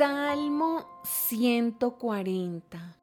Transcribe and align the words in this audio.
Salmo 0.00 0.86
140 1.02 2.96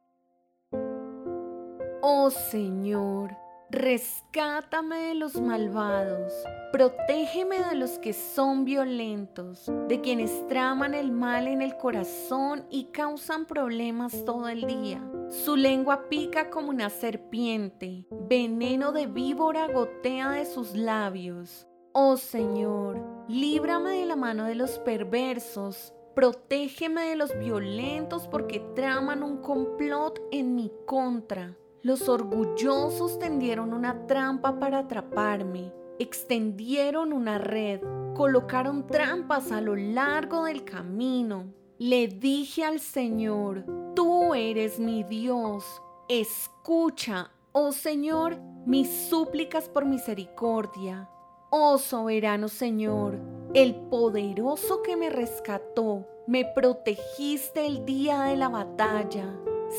Oh 2.02 2.31
Señor, 2.31 3.38
rescátame 3.70 4.96
de 5.10 5.13
los 5.13 5.39
malvados, 5.39 6.33
protégeme 6.71 7.60
de 7.60 7.75
los 7.75 7.99
que 7.99 8.13
son 8.13 8.65
violentos, 8.65 9.71
de 9.88 10.02
quienes 10.02 10.47
traman 10.47 10.96
el 10.96 11.12
mal 11.12 11.47
en 11.47 11.62
el 11.62 11.78
corazón 11.78 12.65
y 12.71 12.85
causan 12.85 13.45
problemas 13.45 14.25
todo 14.25 14.49
el 14.49 14.65
día. 14.65 14.99
Su 15.29 15.55
lengua 15.55 16.09
pica 16.09 16.50
como 16.50 16.70
una 16.70 16.89
serpiente, 16.89 18.07
veneno 18.09 18.91
de 18.91 19.05
víbora 19.05 19.68
gotea 19.68 20.32
de 20.32 20.48
sus 20.48 20.75
labios. 20.75 21.68
Oh 21.93 22.18
Señor, 22.18 23.00
líbrame 23.27 24.00
de 24.00 24.07
la 24.07 24.16
mano 24.16 24.45
de 24.45 24.55
los 24.55 24.79
perversos 24.79 25.93
Protégeme 26.18 27.10
de 27.10 27.16
los 27.16 27.38
violentos 27.38 28.28
porque 28.28 28.60
traman 28.74 29.21
un 29.21 29.38
complot 29.38 30.20
en 30.32 30.56
mi 30.56 30.71
contra. 30.88 31.56
Los 31.84 32.09
orgullosos 32.09 33.20
tendieron 33.20 33.71
una 33.71 34.08
trampa 34.08 34.59
para 34.59 34.80
atraparme, 34.80 35.72
extendieron 35.99 37.13
una 37.13 37.38
red, 37.38 37.81
colocaron 38.16 38.88
trampas 38.88 39.52
a 39.52 39.61
lo 39.61 39.75
largo 39.75 40.45
del 40.45 40.63
camino. 40.63 41.53
Le 41.77 42.08
dije 42.08 42.63
al 42.63 42.80
Señor, 42.80 43.63
tú 43.95 44.34
eres 44.34 44.80
mi 44.80 45.03
Dios, 45.03 45.84
escucha, 46.09 47.30
oh 47.52 47.72
Señor, 47.72 48.39
mis 48.66 48.89
súplicas 49.08 49.70
por 49.70 49.86
misericordia. 49.86 51.08
Oh 51.52 51.77
soberano 51.77 52.47
Señor, 52.47 53.20
el 53.53 53.75
poderoso 53.75 54.81
que 54.81 54.95
me 54.95 55.09
rescató, 55.09 56.05
me 56.27 56.45
protegiste 56.45 57.65
el 57.65 57.85
día 57.85 58.23
de 58.23 58.35
la 58.35 58.49
batalla. 58.49 59.33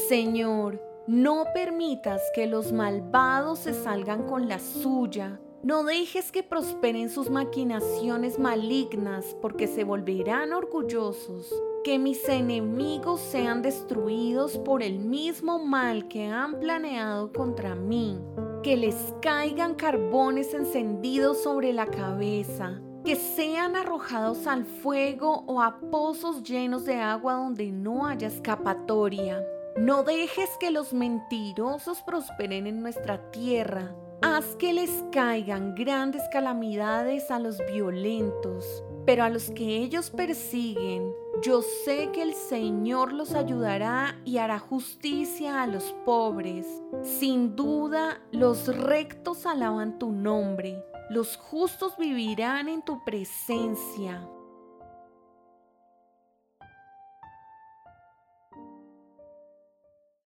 Señor, 0.09 0.83
no 1.07 1.45
permitas 1.55 2.23
que 2.35 2.47
los 2.47 2.73
malvados 2.73 3.61
se 3.61 3.75
salgan 3.75 4.25
con 4.27 4.49
la 4.49 4.59
suya. 4.59 5.41
No 5.63 5.85
dejes 5.85 6.31
que 6.33 6.43
prosperen 6.43 7.11
sus 7.11 7.31
maquinaciones 7.31 8.39
malignas 8.39 9.37
porque 9.43 9.67
se 9.67 9.85
volverán 9.85 10.53
orgullosos. 10.53 11.53
Que 11.85 11.99
mis 11.99 12.29
enemigos 12.29 13.21
sean 13.21 13.63
destruidos 13.63 14.59
por 14.59 14.83
el 14.83 14.99
mismo 14.99 15.59
mal 15.59 16.09
que 16.09 16.27
han 16.27 16.59
planeado 16.61 17.33
contra 17.33 17.75
mí 17.75 18.19
que 18.63 18.77
les 18.77 19.15
caigan 19.23 19.75
carbones 19.75 20.53
encendidos 20.53 21.43
sobre 21.43 21.73
la 21.73 21.87
cabeza, 21.87 22.81
que 23.05 23.17
sean 23.17 23.77
arrojados 23.77 24.47
al 24.47 24.65
fuego 24.65 25.45
o 25.47 25.63
a 25.63 25.79
pozos 25.91 26.43
llenos 26.43 26.85
de 26.85 26.97
agua 27.01 27.35
donde 27.35 27.71
no 27.71 28.07
haya 28.07 28.29
escapatoria. 28.29 29.43
No 29.77 30.03
dejes 30.03 30.51
que 30.59 30.71
los 30.71 30.93
mentirosos 30.93 32.03
prosperen 32.03 32.67
en 32.67 32.81
nuestra 32.81 33.31
tierra. 33.31 33.95
Haz 34.23 34.57
que 34.57 34.73
les 34.73 35.05
caigan 35.13 35.77
grandes 35.77 36.23
calamidades 36.33 37.31
a 37.31 37.39
los 37.39 37.59
violentos, 37.71 38.83
pero 39.07 39.23
a 39.23 39.31
los 39.31 39.51
que 39.53 39.77
ellos 39.77 40.11
persiguen, 40.11 41.13
yo 41.41 41.63
sé 41.63 42.11
que 42.13 42.23
el 42.23 42.35
Señor 42.35 43.13
los 43.13 43.35
ayudará 43.35 44.21
y 44.25 44.39
hará 44.39 44.59
justicia 44.59 45.63
a 45.63 45.69
los 45.69 45.95
pobres. 46.05 46.67
Sin 47.03 47.55
duda, 47.55 48.21
los 48.33 48.67
rectos 48.77 49.47
alaban 49.47 50.01
tu 50.01 50.11
nombre, 50.11 50.85
los 51.09 51.37
justos 51.37 51.97
vivirán 51.97 52.69
en 52.69 52.83
tu 52.83 53.03
presencia. 53.05 54.27